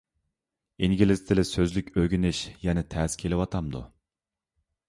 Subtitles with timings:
[0.85, 3.83] ئىنگلىز تىلى سۆزلۈك ئۆگىنىش يەنە تەس كېلىۋاتامدۇ؟